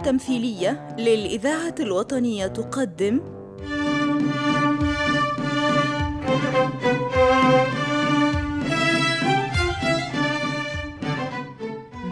[0.00, 3.20] التمثيلية للإذاعة الوطنية تقدم.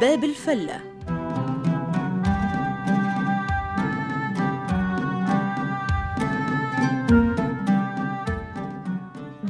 [0.01, 0.81] باب الفلة.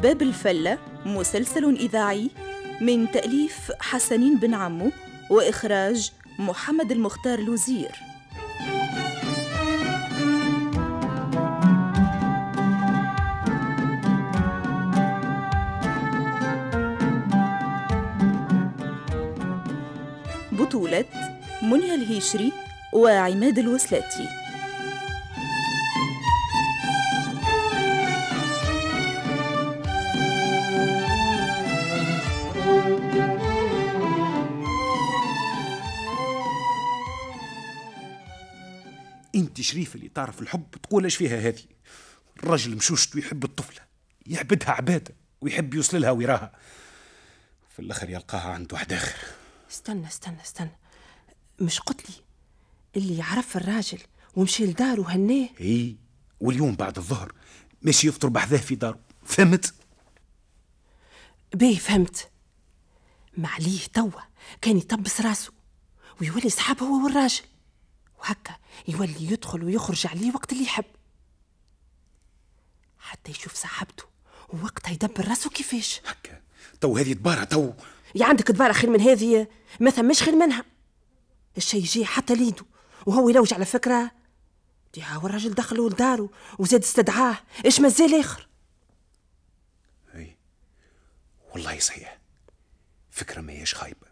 [0.02, 2.30] باب الفلة مسلسل إذاعي
[2.80, 4.90] من تأليف حسنين بن عمو
[5.30, 8.07] وإخراج محمد المختار لوزير.
[20.58, 21.04] بطولة
[21.62, 22.52] منيا الهيشري
[22.92, 24.28] وعماد الوسلاتي.
[39.34, 41.62] انت شريف اللي تعرف الحب تقول إيش فيها هذه؟
[42.42, 43.80] الرجل مشوشت ويحب الطفلة
[44.26, 46.52] يعبدها عبادة ويحب يوصل لها ويراها.
[47.70, 49.18] في الآخر يلقاها عند واحد آخر.
[49.70, 50.78] استنى استنى استنى.
[51.60, 52.16] مش قلت لي
[52.96, 53.98] اللي يعرف الراجل
[54.36, 55.96] ومشي لداره وهنيه اي
[56.40, 57.32] واليوم بعد الظهر
[57.82, 58.98] ماشي يفطر بحذاه في داره.
[59.24, 59.74] فهمت؟
[61.54, 62.30] بيه فهمت.
[63.36, 64.20] معليه توا
[64.60, 65.52] كان يطبس راسه
[66.20, 67.42] ويولي صحاب هو والراجل.
[68.20, 68.56] وهكا
[68.88, 70.84] يولي يدخل ويخرج عليه وقت اللي يحب.
[72.98, 74.04] حتى يشوف صاحبته
[74.48, 76.00] ووقتها يدبر راسه كيفاش.
[76.06, 76.42] هكا.
[76.80, 77.72] تو هذه دبارة تو.
[78.14, 79.46] يا عندك دبارة خير من هذه؟
[79.80, 80.64] ما ثماش خير منها.
[81.56, 82.64] الشي يجي حتى ليدو
[83.06, 84.10] وهو يلوج على فكرة.
[84.94, 87.38] دي هاو الراجل دخلوا لدارو وزاد استدعاه.
[87.64, 88.48] إيش مازال آخر؟
[90.14, 90.36] أي
[91.54, 92.18] والله صحيح.
[93.10, 94.08] فكرة ما هيش خايبة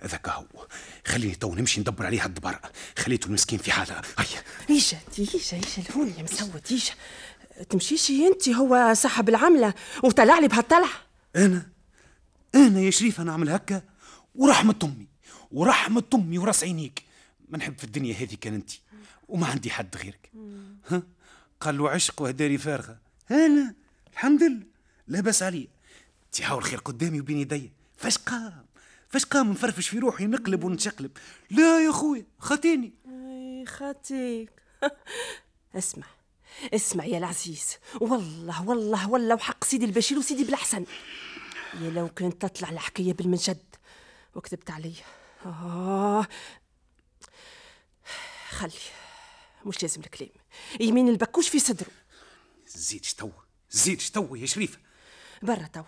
[0.00, 0.66] هذاك هو.
[1.06, 2.60] خليني تو نمشي ندبر عليه هالدبارة
[2.98, 4.02] خليته المسكين في حالة.
[4.18, 4.42] هيا.
[4.70, 6.92] ايجا ايجا ايجا الهون يا مسود ايجا
[7.70, 9.74] تمشيشي انت هو صاحب العملة
[10.04, 10.88] وطلع لي بهالطلع
[11.36, 11.71] أنا؟
[12.54, 13.82] أنا يا شريف أنا أعمل هكا
[14.34, 15.08] ورحمة أمي
[15.52, 17.04] ورحمة أمي وراس عينيك.
[17.48, 18.70] ما نحب في الدنيا هذه كان انت
[19.28, 20.30] وما عندي حد غيرك.
[20.88, 21.02] ها؟
[21.60, 22.98] قال له عشق وهداري فارغة.
[23.30, 23.74] أنا
[24.12, 24.66] الحمد لله.
[25.08, 25.68] لا بأس علي
[26.26, 27.72] انت حاول خير قدامي وبين يدي.
[27.96, 28.66] فاش قام؟
[29.08, 31.10] فاش قام نفرفش في روحي نقلب ونشقلب.
[31.50, 32.92] لا يا خويا خاتيني.
[33.08, 34.50] أي خاتيك.
[35.78, 36.06] اسمع
[36.74, 37.76] اسمع يا العزيز.
[38.00, 40.84] والله والله والله وحق سيدي البشير وسيدي بالحسن
[41.74, 43.76] يا لو كنت تطلع الحكاية بالمنجد
[44.34, 44.94] وكذبت علي.
[45.46, 46.26] آه.
[48.48, 48.72] خلي
[49.66, 50.30] مش لازم الكلام.
[50.80, 51.90] يمين البكوش في صدره.
[52.66, 53.30] زيدش تو
[53.70, 54.78] زيدش تو يا شريفة.
[55.42, 55.82] برا توا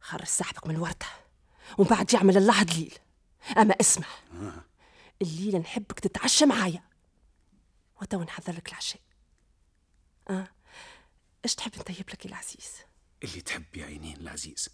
[0.00, 1.06] خرج صاحبك من الوردة
[1.78, 2.98] ومن بعد يعمل الله دليل.
[3.56, 4.06] أما اسمع
[5.22, 6.82] الليلة نحبك تتعشى معايا.
[8.02, 9.00] وتوا نحضر لك العشاء.
[10.30, 10.48] آه.
[11.44, 12.72] إيش تحب نطيب لك يا العزيز؟
[13.24, 14.68] اللي تحب يا عينين العزيز.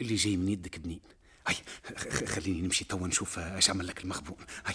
[0.00, 1.00] اللي جاي من يدك بنين
[1.48, 1.56] هيا
[2.26, 4.74] خليني نمشي توا نشوف إيش عمل لك المغبون هيا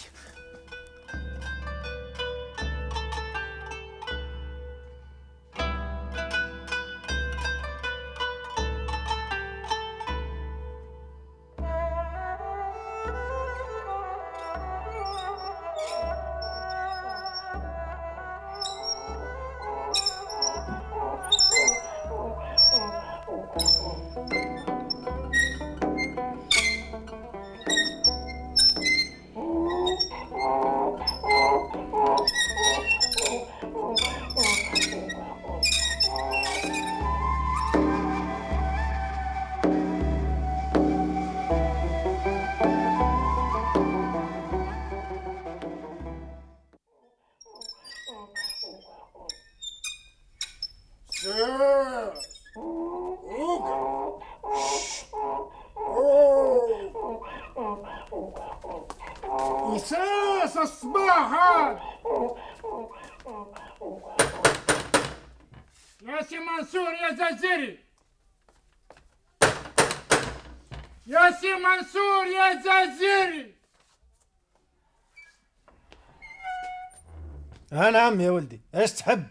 [67.31, 67.77] منصور
[71.07, 73.55] يا سي منصور يا زازري
[77.73, 79.27] ها نعم يا ولدي إيش تحب؟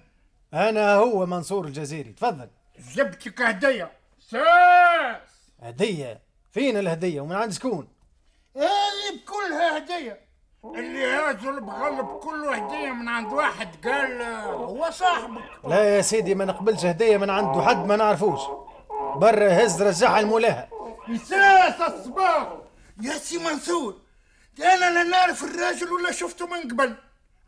[0.54, 2.48] أنا هو منصور الجزيري تفضل.
[2.94, 3.92] جبت لك هدية.
[4.20, 5.50] ساس.
[5.60, 6.22] هدية؟
[6.52, 7.88] فين الهدية ومن عند شكون
[8.56, 10.25] هذه بكلها هدية.
[10.74, 14.22] اللي هاجر بغلب كله هدية من عند واحد قال
[14.52, 15.42] هو صاحبك.
[15.64, 18.40] لا يا سيدي ما نقبلش هدية من عنده حد ما نعرفوش.
[19.16, 20.68] برا هز رجعها لمولاها
[21.08, 22.52] مساس الصباح
[23.02, 23.94] يا سي منصور
[24.60, 26.96] أنا لا نعرف الراجل ولا شفته من قبل.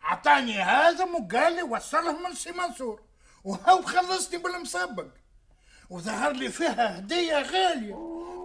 [0.03, 3.00] عطاني هذا وقال لي وصله من سي منصور
[3.44, 5.05] وهو خلصني بالمسبق
[5.90, 7.96] وظهر لي فيها هدية غالية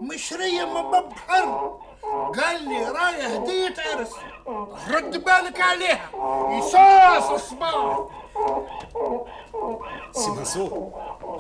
[0.02, 1.80] مشرية من باب بحر
[2.42, 4.10] قال لي راية هدية عرس.
[4.90, 6.10] رد بالك عليها.
[6.60, 7.98] يصاص الصباح
[10.12, 10.92] سي منصور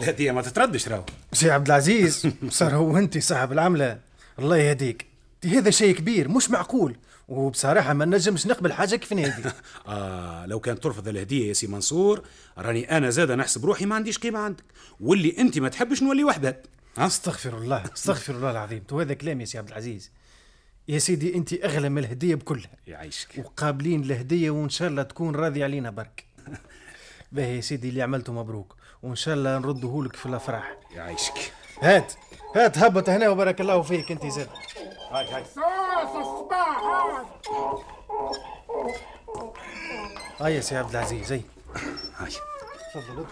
[0.01, 1.03] الهدية ما تتردش راهو.
[1.33, 3.97] سي عبد العزيز صار هو انت صاحب العملة
[4.39, 5.05] الله يهديك.
[5.44, 6.95] دي هذا شيء كبير مش معقول.
[7.28, 9.54] وبصراحة ما نجمش نقبل حاجة كيف هذه
[9.88, 12.24] آه لو كان ترفض الهدية يا سي منصور
[12.58, 14.64] راني أنا زاد نحسب روحي ما عنديش قيمة عندك.
[15.00, 16.62] واللي أنت ما تحبش نولي وحده
[16.98, 18.84] ها؟ استغفر الله استغفر الله العظيم.
[18.88, 20.12] تو هذا كلام يا سي عبد العزيز.
[20.88, 22.72] يا سيدي أنت اغلى من الهدية بكلها.
[22.88, 26.25] يعيشك وقابلين الهدية وإن شاء الله تكون راضي علينا برك.
[27.31, 28.75] باهي يا سيدي اللي عملته مبروك.
[29.04, 30.78] وإن شاء الله نرده لك في الأفراح.
[30.96, 32.14] يعيشك هات
[32.56, 34.50] هات هبط هنا وبارك الله فيك أنت زاد.
[35.13, 35.45] هاي هاي.
[35.45, 37.24] صاص الصباح.
[40.39, 41.42] هاي يا سي عبد العزيز هاي.
[42.18, 42.31] هاي
[42.94, 43.25] تفضل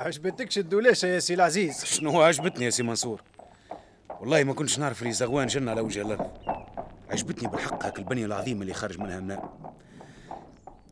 [0.00, 3.22] عجبتكش الدولاشة يا سي العزيز؟ شنو عجبتني يا سي منصور؟
[4.20, 6.30] والله ما كنتش نعرف اللي زغوان جنة على وجه الأرض.
[7.10, 9.72] عجبتني بالحق هاك البنية العظيمة اللي خارج منها ماء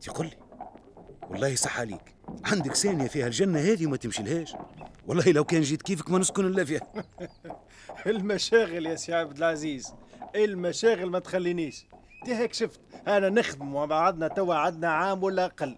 [0.01, 0.37] تقول لي
[1.29, 2.15] والله صح عليك.
[2.45, 4.55] عندك ثانية فيها الجنة هذه وما تمشي لهاش
[5.07, 6.93] والله لو كان جيت كيفك ما نسكن إلا فيها.
[8.07, 9.93] المشاغل يا سي عبد العزيز
[10.35, 11.85] المشاغل ما تخلينيش.
[12.21, 15.77] انت هيك شفت أنا نخدم وبعدنا توا عدنا عام ولا أقل.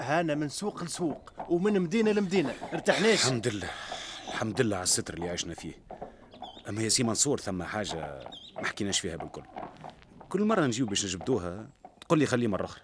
[0.00, 1.37] أنا من سوق لسوق.
[1.48, 2.54] ومن مدينة لمدينة.
[2.72, 3.24] ارتحناش.
[3.26, 3.70] الحمد لله.
[4.28, 5.72] الحمد لله على الستر اللي عشنا فيه.
[6.68, 9.42] أما يا سي منصور ثم حاجة ما حكيناش فيها بالكل.
[10.28, 11.68] كل مرة نجيو باش نجبدوها
[12.00, 12.82] تقول لي خليه مرة أخرى.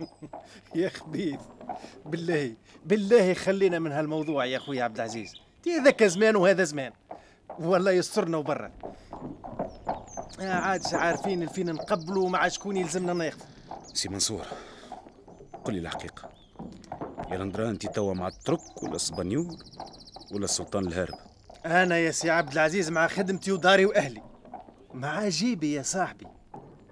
[0.74, 1.40] يا خبيث.
[2.06, 2.54] بالله
[2.84, 5.34] بالله خلينا من هالموضوع يا خويا عبد العزيز.
[5.84, 6.92] ذاك زمان وهذا زمان.
[7.58, 8.72] والله يسترنا وبرا.
[10.40, 13.40] آه عادش عارفين فين نقبلوا مع شكون يلزمنا ناخذ.
[13.94, 14.46] سي منصور
[15.64, 16.41] قل لي الحقيقة.
[17.32, 19.56] يا لندرا انت توا مع الترك ولا السبانيول
[20.32, 21.14] ولا السلطان الهارب.
[21.66, 24.22] أنا يا سي عبد العزيز مع خدمتي وداري وأهلي.
[24.94, 26.26] مع جيبي يا صاحبي.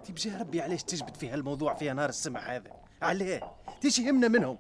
[0.05, 2.71] تي بجاه ربي علاش تجبد في هالموضوع في نهار السمح هذا؟
[3.03, 4.59] علاه تيش يهمنا منهم.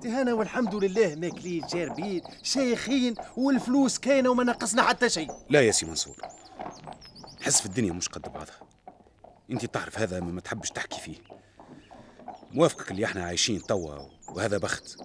[0.00, 5.30] تي هنا والحمد لله ماكلين شاربين شايخين والفلوس كاينة وما نقصنا حتى شيء.
[5.50, 6.16] لا يا سي منصور.
[7.40, 8.60] حس في الدنيا مش قد بعضها.
[9.50, 11.16] انت تعرف هذا ما تحبش تحكي فيه.
[12.52, 14.96] موافقك اللي إحنا عايشين توا وهذا بخت.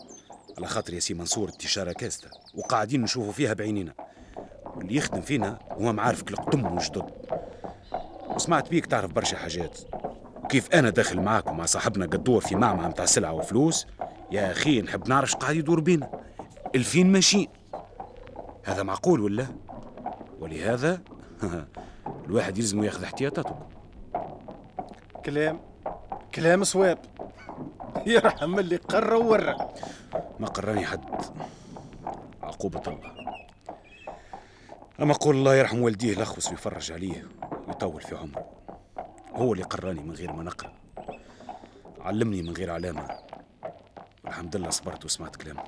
[0.58, 3.94] على خاطر يا سي منصور التجارة كاسته وقاعدين نشوفوا فيها بعينينا.
[4.76, 7.12] واللي يخدم فينا هو معارفك القدم وجدد
[8.36, 9.80] وسمعت بيك تعرف برشا حاجات.
[10.44, 13.88] وكيف أنا داخل معاك ومع صاحبنا قدور في معمعة متاع سلعة وفلوس
[14.32, 16.10] يا أخي نحب نعرف قاعد يدور بينا.
[16.76, 17.48] الفين ماشيين
[18.64, 19.46] هذا معقول ولا؟
[20.40, 21.02] ولهذا
[22.26, 23.56] الواحد يلزم ياخذ احتياطاته
[25.26, 25.60] كلام
[26.36, 26.98] كلام صواب.
[28.08, 29.56] يرحم اللي قرر وورى
[30.42, 31.06] ما قراني حد.
[32.44, 33.38] عقوبة الله.
[35.02, 37.26] أما قول الله يرحم والديه لخوص ويفرج عليه
[37.68, 38.46] ويطول في عمره.
[39.34, 40.74] هو اللي قراني من غير ما نقرأ.
[42.00, 43.20] علمني من غير علامة.
[44.28, 45.64] الحمد لله صبرت وسمعت كلامه.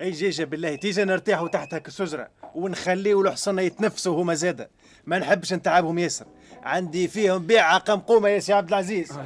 [0.00, 4.70] أي جيجة بالله تيجي نرتاحوا تحتك السجرة ونخليوا الحصنة يتنفسوا هما زادة.
[5.06, 6.26] ما نحبش نتعبهم ياسر.
[6.62, 9.18] عندي فيهم بيعة قمقومة يا سي عبد العزيز.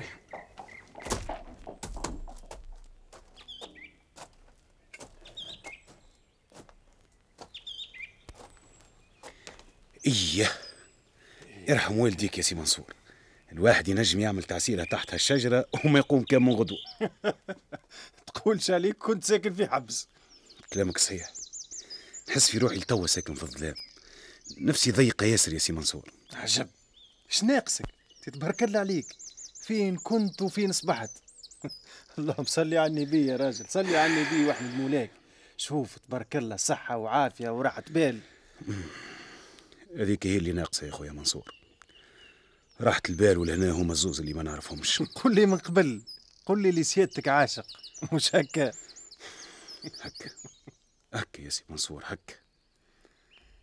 [10.06, 10.52] إيه
[11.68, 12.94] يرحم والديك يا سي منصور.
[13.52, 16.78] الواحد ينجم يعمل تعسيرة تحت هالشجرة وما يقوم كان من غدوة
[18.34, 20.08] تقولش عليك كنت ساكن في حبس.
[20.72, 21.32] كلامك صحيح.
[22.28, 23.74] نحس في روحي لتوا ساكن في الظلام.
[24.58, 26.10] نفسي ضيقة ياسر يا سي منصور.
[26.32, 26.68] عجب.
[27.30, 27.86] اش ناقصك؟
[28.22, 29.06] تتبارك الله عليك.
[29.62, 31.10] فين كنت وفين صبحت؟
[32.18, 33.64] اللهم صلي على النبي يا راجل.
[33.68, 35.10] صلي على النبي واحمد مولاك.
[35.56, 38.20] شوف تبارك الله صحة وعافية وراحة بال.
[39.98, 41.54] هذيك هي اللي ناقصة يا خويا منصور.
[42.80, 45.02] راحة البال والهنا هما الزوز اللي ما نعرفهمش.
[45.24, 46.02] قل لي من قبل.
[46.46, 47.66] قل لي اللي سيادتك عاشق.
[48.12, 48.72] مش هكا.
[50.00, 50.30] هكا
[51.12, 52.34] هكا يا سي منصور هكا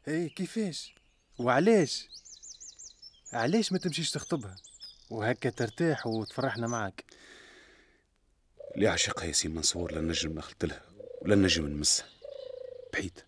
[0.07, 0.95] إيه كيفاش؟
[1.39, 2.07] وعلاش؟
[3.33, 4.55] علاش ما تمشيش تخطبها؟
[5.09, 7.03] وهكا ترتاح وتفرحنا معك
[8.75, 10.81] اللي عشقها يا سي منصور لن نجم نخلط لها
[11.21, 12.07] ولن نجم نمسها.
[12.93, 13.19] بعيد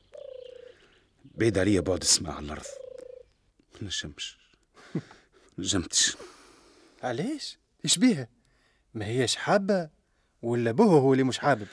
[1.23, 2.80] بعيد عليا بعد السماء على الأرض.
[3.81, 4.37] ما نجمش
[5.57, 6.17] نجمتش
[7.03, 8.27] علاش؟ إيش بيها؟
[8.93, 9.89] ما هيش حابه
[10.41, 11.67] ولا بوه هو اللي مش حابب؟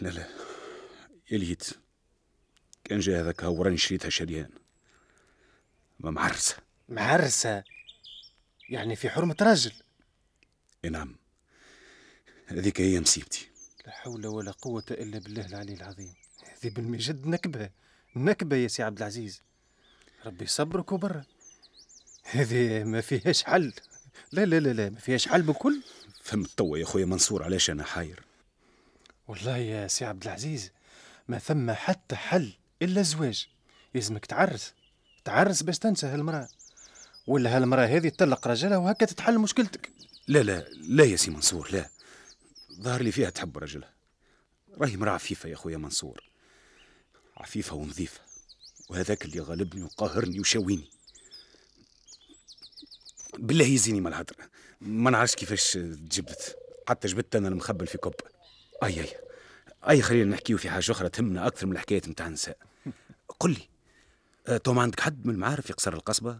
[0.00, 0.28] لا لا.
[1.30, 1.70] يا ليت.
[2.84, 4.50] كان جا هذاك هو راني شريتها شريان.
[6.00, 6.56] ما معرسة.
[6.88, 7.64] معرسة؟
[8.68, 9.72] يعني في حرمة رجل
[10.84, 11.16] إي نعم.
[12.46, 13.48] هذيك هي مصيبتي.
[13.86, 16.14] لا حول ولا قوة إلا بالله العلي العظيم.
[16.44, 17.70] هذه بالمجد نكبة
[18.16, 19.42] نكبة يا سي عبد العزيز.
[20.26, 21.24] ربي يصبرك وبرا.
[22.24, 23.72] هذه ما فيهاش حل.
[24.32, 25.82] لا لا لا لا ما فيهاش حل بكل.
[26.22, 28.22] فهمت توا يا خويا منصور علاش أنا حاير؟
[29.28, 30.70] والله يا سي عبد العزيز
[31.28, 32.52] ما ثم حتى حل
[32.82, 33.48] إلا الزواج
[33.94, 34.72] يلزمك تعرس.
[35.24, 36.48] تعرس باش تنسى هالمرأة.
[37.26, 39.90] ولا هالمرأة هذه تطلق رجلها وهكا تتحل مشكلتك.
[40.28, 41.90] لا لا لا يا سي منصور لا.
[42.80, 43.92] ظهر لي فيها تحب رجلها.
[44.78, 46.24] راهي مرأة عفيفة يا خويا منصور.
[47.36, 48.20] عفيفة ونظيفة.
[48.92, 50.90] وهذاك اللي غالبني وقاهرني وشاويني.
[53.38, 54.36] بالله يزيني ما الهدر.
[54.80, 56.56] ما نعرفش كيفاش تجبدت
[56.88, 58.14] حتى جبدت أنا المخبل في كبة.
[58.82, 59.08] أي أي.
[59.88, 62.56] أي خلينا نحكيو في حاجة أخرى تهمنا أكثر من الحكايات نتاع النساء.
[63.40, 63.68] قل لي
[64.48, 66.38] أه، تو ما عندك حد من المعارف يقصر القصبة؟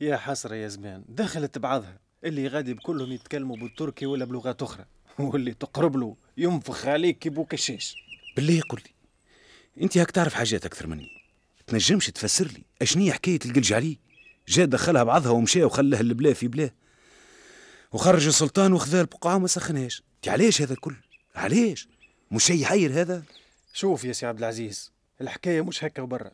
[0.00, 1.04] يا حسرة يا زمان.
[1.08, 1.98] دخلت بعضها.
[2.24, 4.84] اللي غادي بكلهم يتكلموا بالتركي ولا بلغات أخرى.
[5.18, 7.96] واللي تقرب له ينفخ عليك كي بوكشاش
[8.36, 8.94] بالله قل لي.
[9.82, 11.15] أنت هاك تعرف حاجات أكثر مني.
[11.66, 12.62] تنجمش تفسر لي.
[12.82, 13.98] أشني حكاية القلج علي
[14.48, 16.70] جا دخلها بعضها ومشى وخلاه البلا في بلاه.
[17.92, 20.02] وخرج السلطان وخذا البقعة وما سخنهاش.
[20.16, 20.96] انت علاش هذا الكل؟
[21.34, 21.88] علاش؟
[22.30, 23.22] مش شي يحير هذا؟
[23.72, 26.30] شوف يا سي عبد العزيز الحكاية مش هكا وبرا.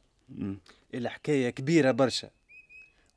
[0.94, 2.30] الحكاية كبيرة برشا.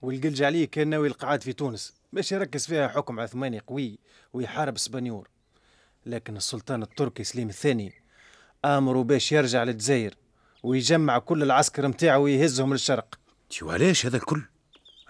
[0.01, 4.00] والقلج عليه كان ناوي القعاد في تونس باش يركز فيها حكم عثماني قوي
[4.34, 5.29] ويحارب اسبانيور
[6.05, 7.93] لكن السلطان التركي سليم الثاني
[8.65, 10.15] آمره باش يرجع للجزائر.
[10.65, 13.19] ويجمع كل العسكر متاعه ويهزهم للشرق.
[13.43, 14.41] انت وعلاش هذا الكل؟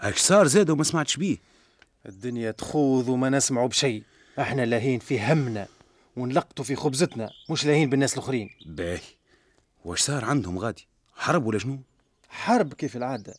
[0.00, 1.38] هاك صار زاد وما سمعتش بيه.
[2.06, 4.02] الدنيا تخوض وما نسمعوا بشيء.
[4.38, 5.68] إحنا لاهين في همنا
[6.16, 8.50] ونلقطوا في خبزتنا مش لاهين بالناس الآخرين.
[8.66, 9.00] باهي.
[9.84, 11.78] واش صار عندهم غادي؟ حرب ولا شنو؟
[12.28, 13.34] حرب كيف العادة؟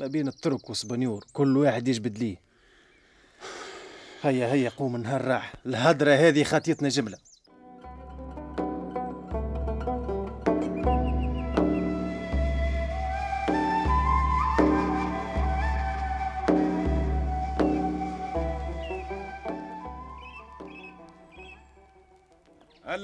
[0.00, 2.36] ما بين الترك وسبانيور كل واحد يجبد ليه.
[4.22, 5.54] هيا هيا قوم النهار راح.
[5.66, 7.18] الهدرة هذه خاطيتنا جملة.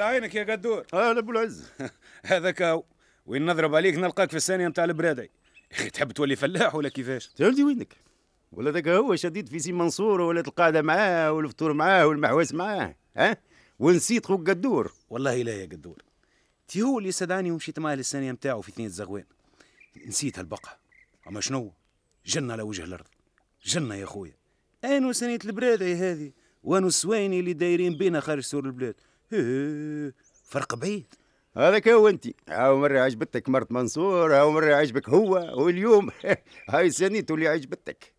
[0.05, 0.87] عينك يا قدور.
[0.95, 1.69] هلا أبو العز.
[2.25, 2.85] هذاك هو
[3.27, 5.31] وين نضرب عليك؟ نلقاك في السانية نتاع البرادعي.
[5.73, 7.97] يا أخي تحب تولي فلاح ولا كيفاش؟ تولدي وينك؟
[8.53, 13.37] ولا ذاك هو شديد في سي منصور ولا القعده معاه والفطور معاه والمحواس معاه ها؟
[13.79, 14.93] ونسيت خوك قدور.
[15.11, 16.03] والله لا يا قدور.
[16.69, 19.25] تي هو اللي استدعاني ومشيت معاه للسانية نتاعو في ثنية زغوان
[20.07, 20.79] نسيت هالبقعة.
[21.29, 21.73] أما شنو؟
[22.27, 23.07] جنة على وجه الأرض.
[23.65, 24.37] جنة يا خويا.
[24.85, 26.33] أنا سانية البرادعي هذه
[26.63, 28.95] وأنا السويني اللي دايرين بينا خارج سور البلاد.
[30.53, 31.15] فرق بعيد
[31.57, 35.35] هذاك هو انت هاو مرة عجبتك مرت منصور هاو مرة عجبك هو
[35.65, 36.11] واليوم
[36.71, 38.13] هاي سنيته اللي عجبتك.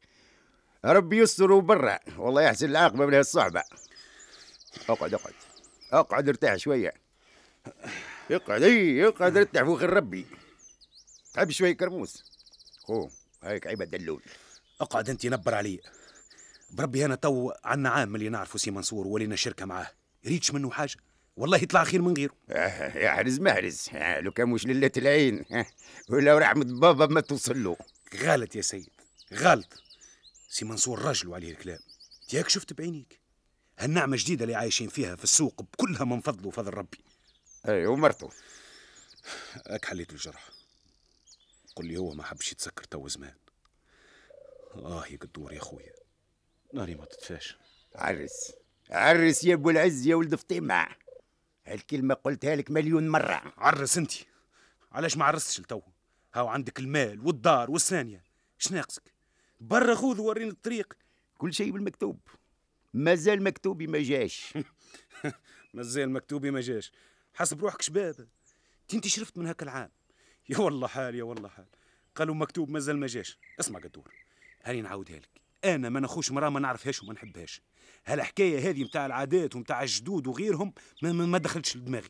[0.85, 3.63] ربي يستر وبرع والله يحسن العاقبة من هالصعبة.
[4.89, 5.33] اقعد اقعد.
[5.91, 6.93] اقعد ارتاح شوية.
[8.31, 10.25] اقعد إي اقعد ارتاح فوق ربي
[11.33, 12.23] تحب شوية كرموس
[12.83, 13.09] خو
[13.43, 14.21] هايك عيبه دلول
[14.81, 15.79] اقعد انت نبر علي.
[16.71, 19.91] بربي أنا تو عنا عام اللي نعرفه سي منصور ولينا شركة معاه.
[20.25, 20.95] يريدش منه حاجة.
[21.37, 22.35] والله يطلع خير من غيره.
[22.49, 25.45] آه، يا حرز محرز آه، لو كان مش لله العين.
[25.51, 25.65] آه،
[26.09, 27.77] ولا رحمة بابا ما توصل له.
[28.15, 28.89] غلط يا سيد
[29.33, 29.73] غلط.
[30.49, 31.79] سي منصور راجل وعليه الكلام.
[32.27, 33.19] تياك شفت بعينيك؟
[33.79, 37.03] هالنعمة جديدة اللي عايشين فيها في السوق بكلها من فضله وفضل ربي.
[37.67, 38.29] أي ومرته.
[39.67, 40.49] هاك حليت الجرح.
[41.75, 43.35] قل لي هو ما حبش يتسكر تو زمان.
[44.75, 45.93] آه يا قدور يا خويا
[46.73, 47.57] ناري ما تطفاش
[47.95, 48.51] عرس
[48.93, 50.87] عرس يا أبو العز يا ولد فطيمة.
[51.65, 53.53] هالكلمة قلتها لك مليون مرة.
[53.57, 54.11] عرس انت
[54.91, 55.81] علاش ما عرستش لتو؟
[56.33, 58.23] هاو عندك المال والدار والثانية.
[58.59, 59.13] اش ناقصك
[59.59, 60.93] برا خذ وريني الطريق.
[61.37, 62.19] كل شيء بالمكتوب.
[62.93, 64.53] مازال مكتوبي ما جاش.
[65.73, 66.91] مازال مكتوبي ما جاش.
[67.33, 68.27] حسب روحك شباب.
[68.93, 69.91] انت شرفت من هاك العام.
[70.49, 71.67] يا والله حال يا والله حال.
[72.15, 73.39] قالوا مكتوب مازال ما جاش.
[73.59, 74.13] اسمع قدور.
[74.63, 75.42] هاني نعاودها لك.
[75.65, 77.61] أنا ما نخوش مراه ما نعرفهاش وما نحبهاش.
[78.05, 82.09] هالحكاية هذه متاع العادات ومتاع الجدود وغيرهم ما, ما, ما دخلتش لدماغي.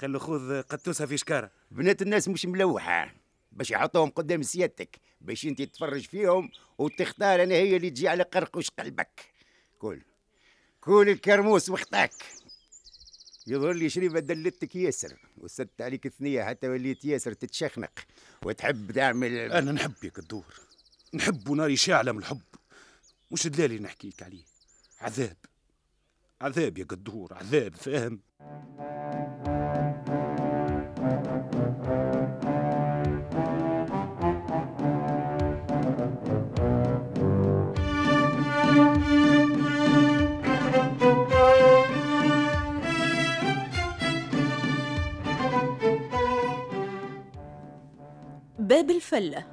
[0.00, 1.50] قال له خذ قطوسها في شكارة.
[1.70, 3.14] بنات الناس مش ملوحة
[3.52, 8.70] باش يحطوهم قدام سيادتك باش أنت تتفرج فيهم وتختار أنا هي اللي تجي على قرقش
[8.70, 9.24] قلبك.
[9.78, 10.00] كل
[10.80, 12.12] كل الكرموس وخطاك.
[13.46, 17.92] يظهر لي شريفة دلتك ياسر وسدت عليك ثنية حتى وليت ياسر تتشخنق
[18.44, 20.54] وتحب تعمل أنا نحب يا قدور
[21.14, 22.40] نحب وناري شاعله من الحب.
[23.30, 24.44] مش دلالي نحكيك عليه.
[25.00, 25.36] عذاب.
[26.40, 28.20] عذاب يا قدور عذاب فاهم؟
[48.58, 49.46] باب الفلة.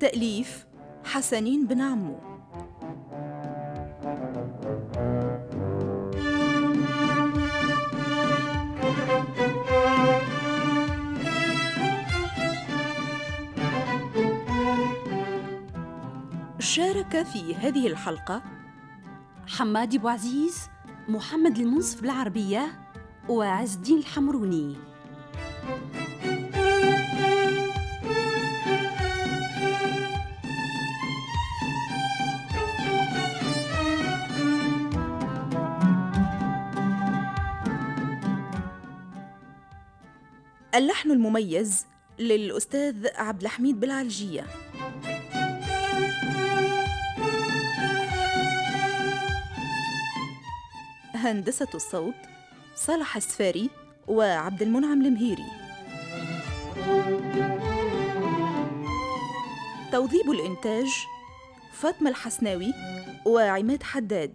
[0.00, 0.66] تأليف
[1.04, 2.29] حسنين بن عمو.
[17.12, 18.42] شارك في هذه الحلقة.
[19.48, 20.68] حمادي بوعزيز
[21.08, 22.80] محمد المنصف بالعربية
[23.28, 24.76] وعز الدين الحمروني.
[40.74, 41.86] اللحن المميز
[42.18, 44.46] للأستاذ عبد الحميد بالعلجية
[51.20, 52.14] هندسة الصوت
[52.74, 53.70] صالح السفاري
[54.08, 55.44] وعبد المنعم المهيري.
[59.92, 60.88] توظيب الإنتاج
[61.72, 62.74] فاطمة الحسناوي
[63.26, 64.34] وعماد حداد.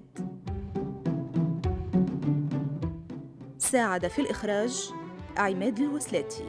[3.57, 4.89] ساعد في الإخراج
[5.37, 6.45] عماد الوسلاتي.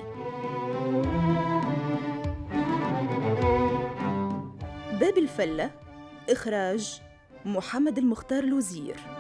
[5.00, 5.70] باب الفلة
[6.30, 7.00] إخراج
[7.44, 9.15] محمد المختار الوزير.